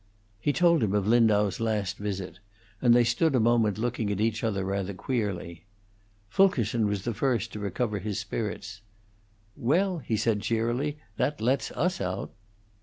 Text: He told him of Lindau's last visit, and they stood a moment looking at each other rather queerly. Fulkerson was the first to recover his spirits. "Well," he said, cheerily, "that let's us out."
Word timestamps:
He 0.39 0.51
told 0.51 0.81
him 0.81 0.95
of 0.95 1.05
Lindau's 1.05 1.59
last 1.59 1.97
visit, 1.99 2.39
and 2.81 2.91
they 2.95 3.03
stood 3.03 3.35
a 3.35 3.39
moment 3.39 3.77
looking 3.77 4.11
at 4.11 4.19
each 4.19 4.43
other 4.43 4.65
rather 4.65 4.95
queerly. 4.95 5.63
Fulkerson 6.27 6.87
was 6.87 7.03
the 7.03 7.13
first 7.13 7.53
to 7.53 7.59
recover 7.59 7.99
his 7.99 8.17
spirits. 8.19 8.81
"Well," 9.55 9.99
he 9.99 10.17
said, 10.17 10.41
cheerily, 10.41 10.97
"that 11.17 11.39
let's 11.39 11.69
us 11.73 12.01
out." 12.01 12.33